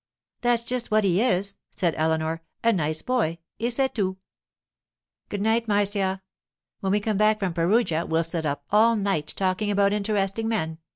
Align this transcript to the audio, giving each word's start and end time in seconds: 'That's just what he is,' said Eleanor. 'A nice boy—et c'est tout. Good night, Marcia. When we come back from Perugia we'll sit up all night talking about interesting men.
'That's 0.41 0.63
just 0.63 0.89
what 0.89 1.03
he 1.03 1.21
is,' 1.21 1.57
said 1.75 1.93
Eleanor. 1.95 2.41
'A 2.63 2.73
nice 2.73 3.03
boy—et 3.03 3.69
c'est 3.71 3.93
tout. 3.93 4.17
Good 5.29 5.43
night, 5.43 5.67
Marcia. 5.67 6.23
When 6.79 6.91
we 6.91 6.99
come 6.99 7.17
back 7.17 7.37
from 7.37 7.53
Perugia 7.53 8.07
we'll 8.07 8.23
sit 8.23 8.43
up 8.47 8.63
all 8.71 8.95
night 8.95 9.31
talking 9.35 9.69
about 9.69 9.93
interesting 9.93 10.47
men. 10.47 10.79